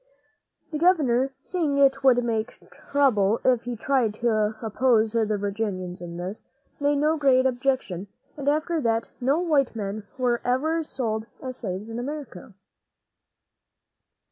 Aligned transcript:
The 0.71 0.79
governor, 0.79 1.31
seeing 1.43 1.77
it 1.77 2.03
would 2.03 2.23
make 2.23 2.57
trouble 2.71 3.39
if 3.45 3.65
he 3.65 3.75
tried 3.75 4.15
to 4.15 4.55
oppose 4.59 5.13
the 5.13 5.37
Virginians 5.37 6.01
in 6.01 6.17
this, 6.17 6.41
made 6.79 6.95
no 6.95 7.17
great 7.17 7.45
objection, 7.45 8.07
and 8.35 8.49
after 8.49 8.81
that 8.81 9.03
no 9.21 9.37
white 9.37 9.75
men 9.75 10.07
were 10.17 10.41
ever 10.43 10.81
sold 10.81 11.27
as 11.39 11.57
slaves 11.57 11.87
in 11.87 11.99
America. 11.99 12.55